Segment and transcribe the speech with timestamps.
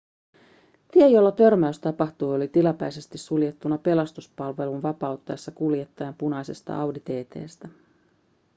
[0.91, 7.69] tie jolla törmäys tapahtui oli tilapäisesti suljettuna pelastuspalvelun vapauttaessa kuljettajan punaisesta audi tt:stä